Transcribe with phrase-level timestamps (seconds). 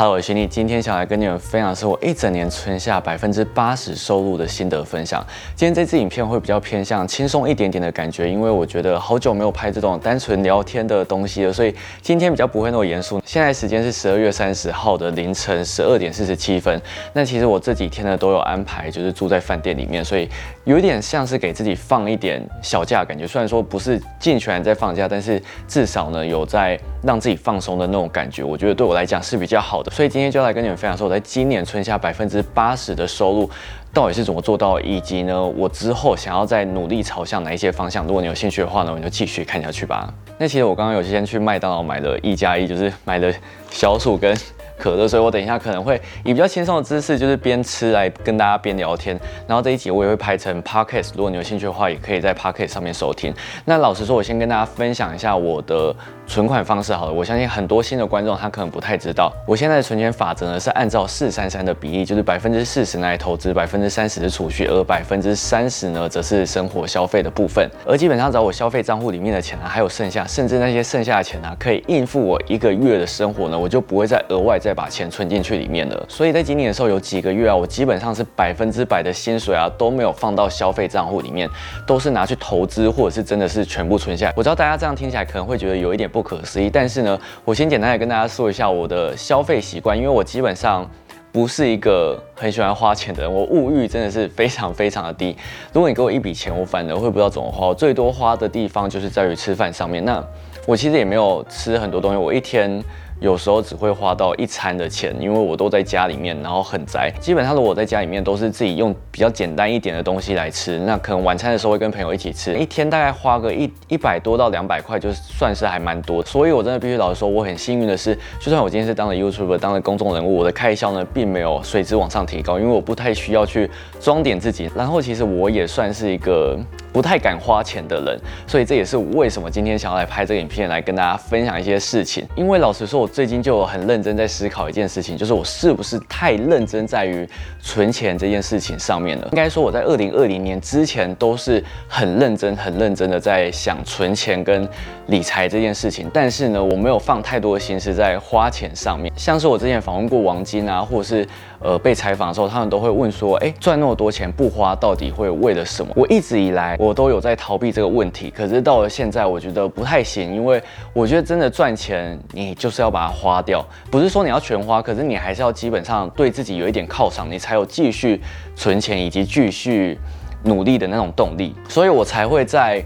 [0.00, 0.46] Hello，我是你。
[0.46, 5.26] 今天想来跟你们分享的是我一整年存下百分之八十收入的心得分享。
[5.56, 13.20] 今天这支影片会比较偏向轻松一点点的感觉，因为我觉得好久没有拍这种单纯聊天的东西了，所以今天比较不会那么严肃。
[13.26, 16.80] 现在时间是十二月三十号的凌晨十二点四十七分。
[17.12, 20.28] 那其实我这几天呢都有安排，就是住在饭店里面，所以
[20.62, 23.26] 有点像是给自己放一点小假感觉。
[23.26, 28.42] 虽然说不是尽全在放假，但是至少呢有在让自己放松的那种感觉。
[28.42, 29.90] 我觉得对我来讲是比较好的。
[29.90, 33.50] 所以今天就来跟你们分享说，我在今年春夏百分之八十的收入，
[33.92, 38.06] 到底是怎么做到，以及呢，我之后想要再努力朝向哪一些方向。
[38.06, 40.12] 如果你有兴趣的话呢，我们就继续看下去吧。
[40.38, 43.32] 那其实我刚刚有先去麦当劳买了一加一，就是买了
[43.70, 44.36] 小鼠跟。
[44.78, 49.18] 可乐，所以我等一下可能会以比较轻松的姿势，就是边吃来跟大家边聊天。
[49.46, 53.34] 然后这一集我也会拍成 podcast，如果你有兴趣的话，也可以在 podcast 上面收听。
[53.64, 55.94] 那老实说，我先跟大家分享一下我的
[56.26, 57.12] 存款方式好了。
[57.12, 67.68] 我相信很多新的观众他可能不太知道，我现在的存钱法则呢是按照四三三的比例，就是百分之四十拿来投资，百分之三十的储蓄，而百分之三十呢则是生活消费的部分。
[67.84, 74.67] 而基本上只要我消费账户里面的钱呢还有剩下，甚至那些剩下的钱呢可以应付我一个月的生活呢，我就不会再额外再。
[74.68, 81.48] 再把钱存进去里面了，所以在今年的时候有几个月啊，我基本上是百分之百的薪水啊都没有放到消费账户里面，
[81.86, 84.32] 都是拿去投资或者是真的是全部存下来。
[84.36, 90.86] 我知道大家这样听起来可能会觉得有一点不可思议，但是呢，我先简单的跟大家说一下我的消费习惯，因为我基本上
[91.32, 95.34] 不是一个很喜欢花钱的人，我物欲真的是非常非常的低。
[95.72, 100.04] 如果你给我一笔钱，我反而会不知道怎么花，我最多花的地方就是在于吃饭上面。
[100.04, 100.22] 那
[100.66, 102.84] 我其实也没有吃很多东西，我一天。
[103.20, 107.12] 有时候只会花到一餐的钱，因为我都在家里面，然后很宅。
[107.20, 116.22] 基本上如果在家里面都是自己用比较简单一点的东西来吃，那可能晚餐的时候会跟朋友一起吃，一天大概花个一一百多到两百块，就算是还蛮多。
[116.24, 123.70] 所以我真的必须老实说，我很幸运的是，就算我今天是当了 YouTuber，当了公众人物，我的开销呢并没有随之往上提高，因为我不太需要去
[124.00, 124.70] 装点自己。
[124.74, 126.58] 然后其实我也算是一个。
[126.90, 132.26] 不太敢花钱的人，所以这也是为什么今天想要来拍这个影片，来跟大家分享一些事情。
[132.34, 137.28] 因为老实说，我最近就很认真在思考一件事情，就是我是不是太认真在于
[137.60, 139.28] 存钱这件事情上面了。
[139.32, 144.68] 应该说，我在二零二零年之前都是很认真、很认真的在想存钱跟
[145.06, 149.12] 理财这件事情，但是呢，我没有放太多的心思在花钱上面。
[149.16, 151.26] 像是我之前访问过王晶啊，或者是
[151.60, 155.92] 呃被采访的时候，他们都会问说，哎，赚那么多钱不花，到底会为了什么？
[155.96, 156.76] 我一直以来。
[156.78, 168.20] 我都有在逃避这个问题，可是到了现在，我觉得不太行，因为我觉得真的赚钱，你就是要把把它花掉，不是说你要全花，可是你还是要基本上对自己有一点犒赏，你才有继续
[168.56, 169.96] 存钱以及继续
[170.42, 172.84] 努力的那种动力，所以我才会在。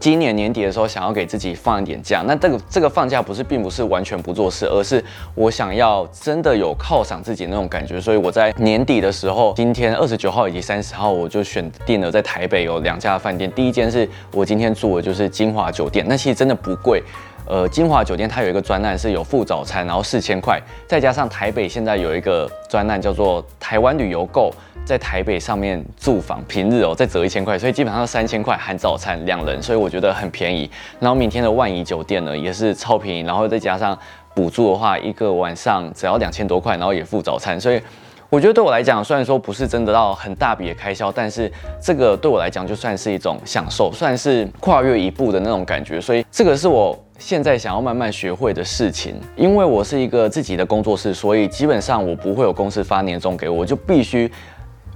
[0.00, 5.02] 今年年底的时候，想要给自己放一点假，那这个这个放假不是并不是完全不做事，而是
[5.34, 7.98] 我想要真的有犒赏自己那种感觉。
[7.98, 13.50] 所以我在年底的时候，今天二十九号以及三十号，我就选定了在台北有两家饭店。
[13.52, 17.02] 第一间是我今天住的，就是金华酒店，那其实真的不贵。
[17.46, 24.52] 呃，金华酒店它有一个专案是有附早餐，然后四千块，再加上台北现在有一个专案叫做台湾旅游购。
[24.84, 30.70] 在台北上面住房，平日哦再折一千块，所以基本上三千块含早餐两人，所以我觉得很便宜。
[31.00, 33.98] 然后明天的万怡酒店呢也是超便宜，然后再加上
[34.34, 37.80] 补助的话，一个晚上只要两千多块，然后也付早餐，所以
[38.34, 41.48] 我觉得对我来讲，虽然说不是真的到很大笔的开销，但是
[41.80, 46.00] 这个对我来讲就算是一种享受，算是跨越一步的那种感觉。
[46.00, 49.14] 所以这个是我现在想要慢慢学会的事情。
[49.36, 54.28] 因为我是一个自己的工作室，所以基本上我不会有公司发年终给我，我就必须。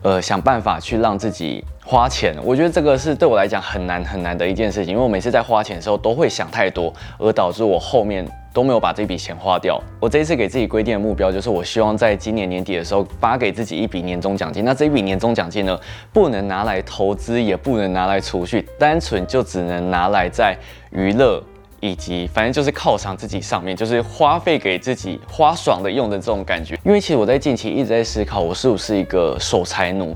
[0.03, 9.81] 呃，想办法去让自己花钱，我觉得这个是对我来讲很难很难的一件事情，因为我每次在花钱的时候都会想太多，而导致我后面都没有把这笔钱花掉。
[10.01, 14.65] 我这一次给自己规定的目标就是，我希望在今年年底的时候发给自己一笔年终奖金。
[14.65, 15.79] 那这一笔年终奖金呢，
[16.13, 20.57] 不能拿来投资，也不能拿来储蓄，单纯就只能拿来在
[20.91, 21.43] 娱乐。
[21.81, 26.77] 以及反正就是犒赏自己上面，就是花费给自己花爽的用的这种感觉。
[26.83, 30.13] 因为其实我在近期一直在思考，我是不是一个守财奴。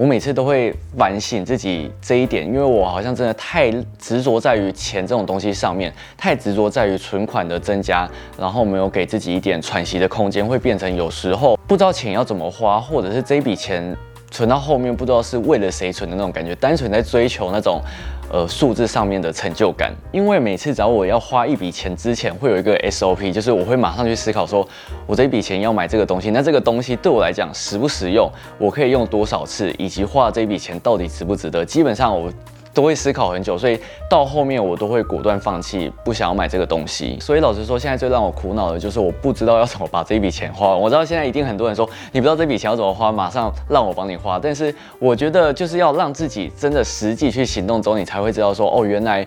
[0.00, 8.08] 我每次都会反省自己这一点，因为我好像真的太执着在于钱这种东西上面，太执着在于存款的增加，
[8.38, 13.94] 然后没有给自己一点喘息的空间，会变成有时候不知道钱要怎么花，或者是这笔钱。
[14.32, 17.82] 存到后面不知道是为了谁存的那种感觉，单纯在追求那种，
[18.30, 19.92] 呃，数字上面的成就感。
[20.12, 24.66] 因为每次找我要花一笔钱之前，会有一个 SOP，就是我会马上去思考说，
[25.06, 31.64] 我这一笔钱要买这个东西，那这个东西对我来讲实不实用，我可以用多少次，以及花这一笔钱到底值不值得。
[31.64, 32.32] 基本上我。
[32.80, 33.78] 都会思考很久，所以
[34.08, 37.18] 到后面我都会果断放弃，不想要买这个东西。
[37.20, 40.74] 所以老实说，现在最让我苦恼的就是我不知道要怎么把这一笔钱花。
[40.74, 44.38] 我知道现在一定很多人说你不知道这笔钱要怎么花，马上让我帮你花。
[44.38, 49.26] 但是我觉得就是要让自己真的实际去行动之后，你才会知道说哦，原来。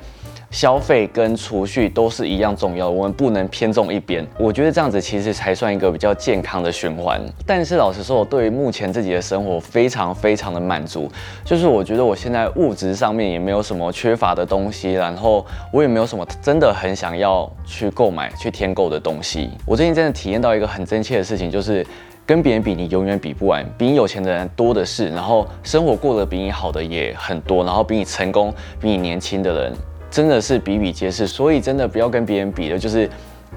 [0.53, 4.23] 消费跟储蓄都是一样重要，我们不能偏重一边。
[4.37, 7.19] 我觉得这样子其实才算一个比较健康的循环。
[7.43, 11.11] 但是老实说，我对于目前自己的生活非常非常的满足，
[11.43, 19.49] 就是我觉得我现在物质上面也没有什么缺乏的东西，然后我也没有什么真的很想要去购买、去添购的东西。
[19.65, 21.83] 我最近真的体验到一个很真切的事情，就是
[22.27, 23.65] 跟别人比，你永远比不完。
[23.75, 29.73] 比你有钱的人多的是，然后生活过得比你好的也很多，然后比你成功、比你年轻的人。
[30.13, 33.09] 真的是比比皆是，所以真的不要跟别人比了，就是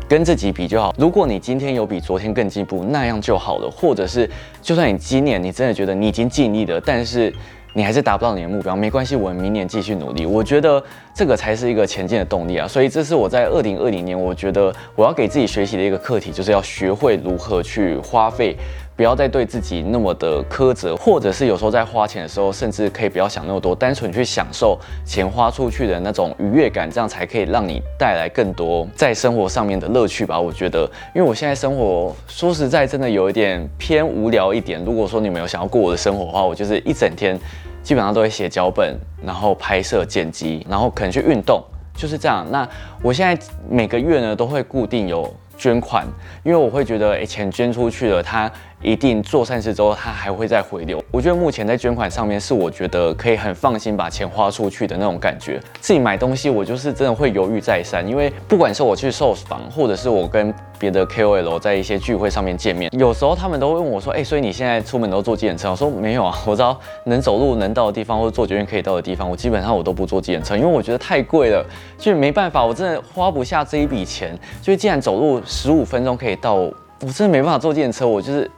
[0.08, 0.94] 跟自己比就好。
[0.97, 3.70] 如果你今天有比昨天更进步，那样就好了。
[3.70, 4.26] 或者是，
[4.62, 7.31] 就算你今年你真的觉得你已经尽力了，但是
[7.75, 10.25] 你还是达不到你的目标，没关系，我们明年继续努力。
[10.25, 10.82] 我觉得
[11.14, 12.67] 这个才是一个前进的动力啊。
[12.67, 18.56] 所以这是我在二零二零年，我觉得我要给自己学习的一个课题，就是要学会如何去花费。
[18.96, 30.40] 不要再对自己那么的苛责，或者是有时候在花钱的时候，甚至可以不要想那么多，单纯去享受钱花出去的那种愉悦感，这样才可以让你带来更多在生活上面的乐趣吧。
[30.40, 34.82] 我觉得，因为我现在生活说实在真的有一点偏无聊一点。
[34.82, 37.38] 如果说你们有想要过我的生活的话，我就是一整天
[37.82, 41.62] 基本上都会写脚本，然后拍摄、剪辑，然后可能去运动，
[41.94, 42.46] 就是这样。
[42.50, 42.66] 那
[43.02, 46.06] 我现在每个月呢都会固定有捐款，
[46.43, 48.50] 因为我会觉得，哎，钱捐出去了，它。
[48.82, 51.02] 一定做善事之后，它还会再回流。
[51.11, 55.61] 我觉得目前在捐款上面，是我觉得可以很放心把钱花出去的那种感觉。
[55.81, 71.64] 自己买东西，我就是真的会犹豫再三，因为不管是我去受访，或者是我跟别的 KOL 在一些聚会上面见面，有时候他们都会问我说：“哎，所以你现在出门都坐计程车？”我说：“没有啊，我知道能走路能到的地方，或者坐捷运可以到的地方，我基本上我都不坐计程车，因为我觉得太贵了，
[71.99, 74.38] 就没办法，我真的花不下这一笔钱。
[74.62, 78.49] 所以既然走路十五分钟可以到，我真的没办法坐计程车，我就是。”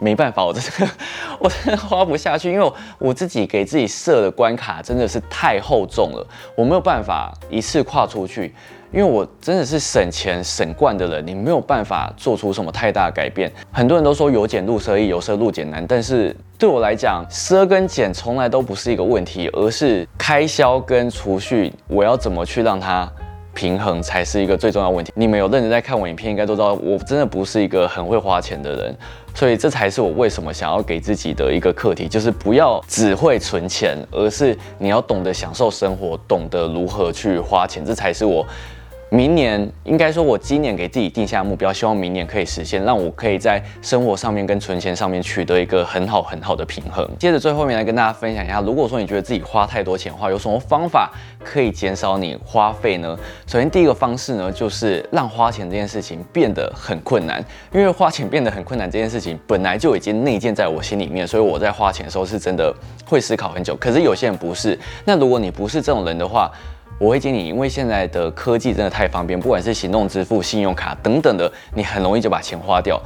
[0.00, 0.88] 没办法，我真的
[1.38, 8.54] 我真的花不下去，因为我自己给自己设的关卡真的是太厚重了，我没有办法一次跨出去，
[8.92, 13.52] 因为我真的是省钱省惯的人，你没有办法做出什么太大改变。
[13.72, 23.10] 很多人都说有俭入奢易，有奢入俭难，但是对我来讲，奢跟俭从来都不是一个问题，而是开销跟储蓄，我要怎么去让它。
[23.58, 25.10] 平衡才是一个最重要问题。
[25.16, 28.96] 你们有认真在看我影片，应该都知道我真的不是一个很会花钱的人，
[29.34, 38.46] 所以这才是我为什么想要给自己的一个课题，就是不要只会存钱，而是你要懂得享受生活，懂得如何去花钱，这才是我。
[39.10, 47.08] 明年应该说，我今年给自己定下目标，希望明年可以实现，让我可以在生活上面跟存钱上面取得一个很好很好的平衡。
[47.18, 51.10] 接着最后面来跟大家分享一下，如果说你觉得自己花太多钱的话，有什么方法
[51.42, 53.18] 可以减少你花费呢？
[53.46, 62.74] 首先第一个方式呢，就是让花钱这件事情变得很困难，因为花钱变得很困难这件事情本来就已经内建在我心里面，所以我在花钱的时候是真的
[63.06, 63.74] 会思考很久。
[63.76, 66.52] 可是有些人不是，那如果你不是这种人的话，
[66.98, 73.00] 我会建议你，因为现在的科技真的太方便，不管是行动支付、信用卡等等的，你很容易就把钱花掉。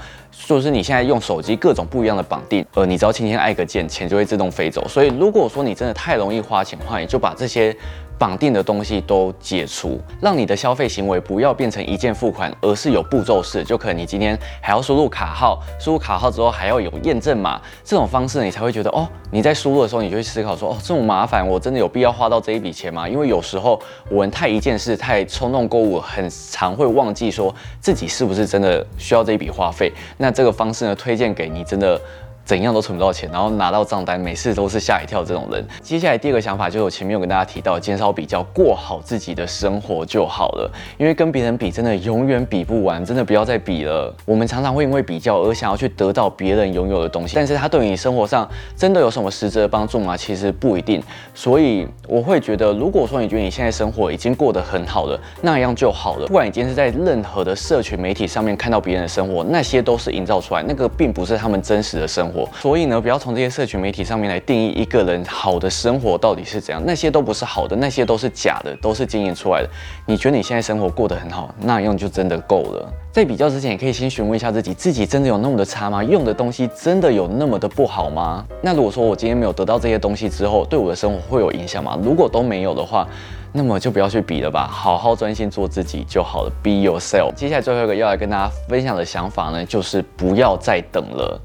[0.46, 4.88] 就是你现在用手机各种不一样的绑定，呃，你只要轻轻按个键，钱就会自动飞走。
[4.88, 7.76] 所以如果说你真的太容易花钱的话，你就把这些。
[8.22, 13.64] 绑定的东西都解除，让你的消费行为不要变成一键付款，而是有步骤式。
[13.64, 23.08] 就可能你今天还要输入卡号，输入卡号之后还要有验证码，这种方式你才会觉得哦，你在输入的时候，你就会思考说哦，这么麻烦，我真的有必要花到这一笔钱吗？
[23.08, 23.76] 因为有时候
[24.08, 29.92] 我们太一件事，太冲动购物，很常会忘记说自己是不是真的需要这一笔花费。
[30.16, 32.00] 那这个方式呢，推荐给你真的。
[32.44, 35.22] 怎样都存不到钱，然后拿到账单，每次都是吓一跳。
[35.24, 40.70] 这种人，接下来第二个想法就是我前面有跟大家提到，减少比较，过好自己的生活就好了。
[40.98, 44.12] 因为跟别人比，真的永远比不完，真的不要再比了。
[44.24, 50.16] 我们常常会因为比较而想要去得到别人拥有的东西，但是它对你生活上真的有什么实质的帮助吗？
[50.16, 51.00] 其实不一定。
[51.34, 56.26] 所以我会觉得，如果说你觉得你现在生活已经过得很好了，那样就好了。
[56.26, 62.31] 不管你今天是在任何的社群媒体上面看到别人的生活，那些都是营造出来，那个并不是他们真实的生活。
[62.54, 69.68] 所以呢，不要从这些社群媒体上面来定义一个人好的生活到底是怎样，那些都不是好的，那些都是假的，都是经营出来的。
[70.06, 72.92] 你觉得你现在生活过得很好，那样就真的够了。
[73.12, 76.02] 在比较之前，也可以先询问一下自己，自己真的有那么的差吗？
[76.02, 78.44] 用的东西真的有那么的不好吗？
[78.62, 81.98] 那如果说我今天没有得到这些东西之后，对我的生活会有影响吗？
[82.02, 83.06] 如果都没有的话，
[83.52, 87.34] 那么就不要去比了吧，好好专心做自己就好了，Be yourself。
[87.34, 91.38] 接下来最后一个要来跟大家分享的想法呢，就是不要再等了。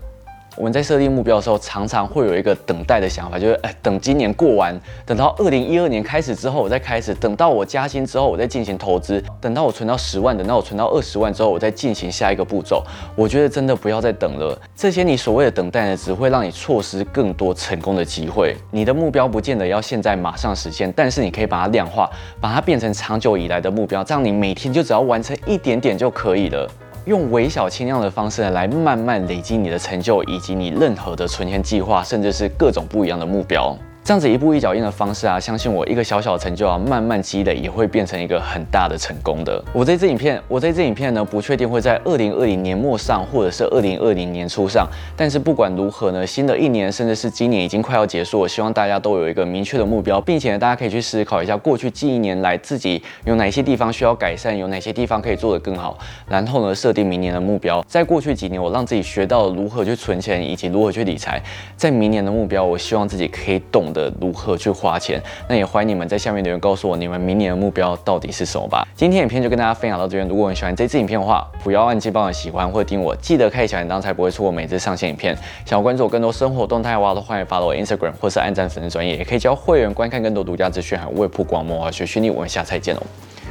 [0.57, 12.83] 我们在设定目标的时候，常常会有一个等待的想法，就是哎，等今年过完，等到二零一二年开始之后，我再开始；等到我加薪之后，我再进行投资；等到我存到十万，等到我存到二十万之后，我再进行下一个步骤。
[13.15, 18.57] 我觉得真的不要再等了，这些你所谓的等待呢，只会让你错失更多成功的机会。
[18.71, 22.09] 你的目标不见得要现在马上实现，但是你可以把它量化，
[22.41, 26.67] 把它变成长久以来的目标，这样你每天就只要完成一点点就可以了。
[27.07, 33.73] 用微小轻量的方式来慢慢累积你的成就，以及你任何的存钱计划，甚至是各种不一样的目标。
[34.07, 39.61] 这样子一步一脚印的方式啊，相信我，一个小小的成就啊，慢慢积累也会变成一个很大的成功的。
[39.73, 44.87] 我这支影片，我这支影片呢，不确定会在二零二零年末上，或者是二零二零年初上。
[45.17, 55.97] 但是不管如何呢，新的一年，甚至是今年已经快要结束，我希望大家都有一个明确的目标，并且呢，大家可以去思考一下过去近一年来自己有哪些地方需要改善，有哪些地方可以做得更好，
[56.29, 57.83] 然后呢，设定明年的目标。
[57.85, 61.43] 在过去几年，我让自己学到如何去存钱，以及如何去理财。
[61.75, 64.77] 在明年的目标，我希望自己可以懂得如何去。
[64.77, 68.87] 花钱，那也欢迎你们在下面留言告诉我你们明年的目标到底是什么吧。
[68.95, 70.27] 今天影片就跟大家分享到这边。
[70.27, 75.35] 如果你喜欢这支影片的话，不要忘记帮我喜欢或者订我，记得开小铃铛才不会错过每次上线影片。
[75.65, 82.31] 想要关注我更多生活动态的话，都欢迎发到我 Instagram 或是按赞粉丝专业，也可以交会员观看更多独家资讯，还有未曝光魔法学训练。
[82.31, 83.01] 我们下次再见哦，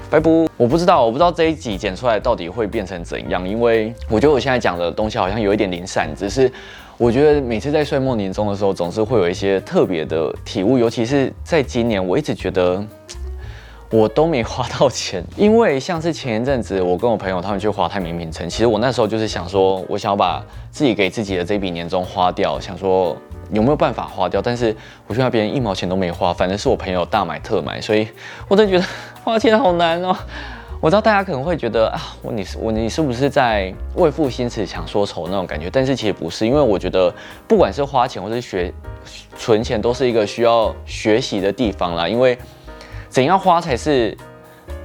[0.09, 0.31] 拜拜。
[0.57, 6.53] 我不知道，我不知道这一集剪出来到底会变成怎样，因为我觉得我现在讲的东西好像有一点零散，只是。
[6.99, 12.83] 我觉得每次在岁末年终的时候，总是会有一些特别的体悟，尤其是在今年，我一直觉得
[13.93, 23.15] 我都没花到钱，因为像是前一阵子，我跟我朋友他们去华泰名品城，其实我那时候就是想说，我想要把自己给自己的这笔年终花掉，想说
[23.53, 24.75] 有没有办法花掉，但是
[25.07, 28.09] 我去那边一毛钱都没花，反正是我朋友大买特买，所以
[28.49, 28.91] 我真的觉得
[29.23, 30.17] 花钱好难哦。
[30.87, 35.69] 我知道大家可能会觉得啊，我你是我你是不是在为赋新词强说愁那种感觉？
[35.69, 37.13] 但是其实不是，因为我觉得
[37.49, 38.73] 不管是花钱或是学
[39.37, 42.07] 存钱，都是一个需要学习的地方啦。
[42.07, 42.39] 因为
[43.09, 44.17] 怎样花才是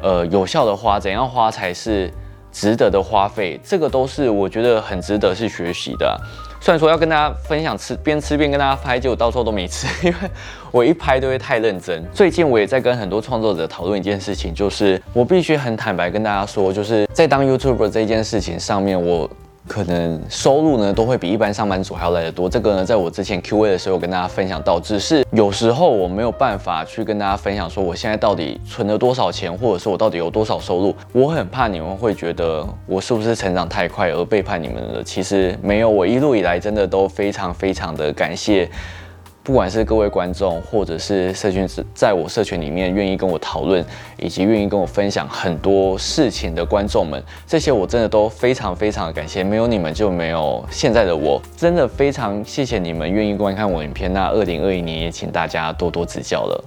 [0.02, 2.12] 呃有效的花，怎样花才是
[2.52, 6.20] 值得的花费，这个都是我觉得很值得是学习的。
[6.64, 10.30] 虽然说要跟大家分享吃，边吃边跟大家拍，结果到时候都没吃，因为
[10.70, 12.06] 我一拍都会太认真。
[12.14, 19.28] 最近我也在跟很多创作者讨论一件事情，就是我必须很坦白跟大家说，就是在当 YouTuber 这件事情上面，我。
[19.68, 22.50] 可能收入呢都会比一般上班族还要来得多。
[22.50, 30.96] 这个呢，在我之前 Q A 的时候跟大家分享到，只是有时候我没有办法去跟大家分享说我现在到底存了多少钱，或者说我到底有多少收入。
[31.14, 35.04] 我很怕你们会觉得我是不是成长太快而背叛你们了。
[35.04, 38.70] 其实没有，我一路以来真的都非常非常的感谢。
[39.44, 43.84] 不管是各位观众，或者是社群在我社群里面愿意跟我讨论，
[44.18, 49.44] 以及愿意跟我分享很多事情的观众们，这些我真的都非常非常感谢。
[49.44, 54.14] 没有你们就没有现在的我，真的非常谢谢你们愿意观看我影片。
[54.14, 56.64] 那二零二一年也请大家多多指教了。